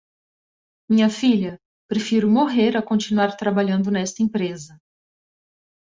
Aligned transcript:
Minha 0.89 1.09
filha, 1.11 1.59
prefiro 1.87 2.27
morrer 2.27 2.75
a 2.75 2.81
continuar 2.81 3.37
trabalhando 3.37 3.91
nesta 3.91 4.23
empresa 4.23 4.81